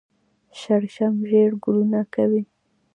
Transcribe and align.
شړشم 0.59 1.15
ژیړ 1.29 1.51
ګلونه 1.63 2.01
کوي 2.13 2.43